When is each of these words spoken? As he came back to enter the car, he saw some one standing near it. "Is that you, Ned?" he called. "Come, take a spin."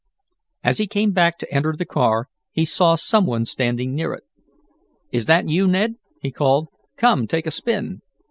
As 0.63 0.79
he 0.79 0.87
came 0.87 1.11
back 1.11 1.37
to 1.37 1.53
enter 1.53 1.75
the 1.75 1.85
car, 1.85 2.27
he 2.51 2.65
saw 2.65 2.95
some 2.95 3.27
one 3.27 3.45
standing 3.45 3.93
near 3.93 4.13
it. 4.13 4.23
"Is 5.11 5.27
that 5.27 5.47
you, 5.47 5.67
Ned?" 5.67 5.93
he 6.23 6.31
called. 6.31 6.69
"Come, 6.97 7.27
take 7.27 7.45
a 7.45 7.51
spin." 7.51 8.01